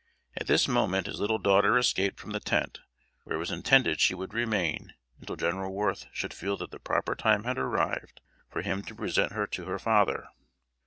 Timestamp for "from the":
2.19-2.39